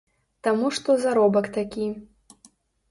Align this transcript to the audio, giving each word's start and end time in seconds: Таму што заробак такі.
Таму 0.47 0.71
што 0.79 0.89
заробак 1.05 1.45
такі. 1.59 1.87